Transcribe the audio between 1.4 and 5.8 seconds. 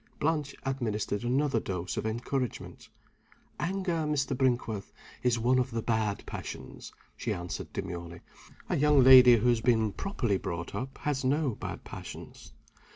dose of encouragement. "Anger, Mr. Brinkworth, is one of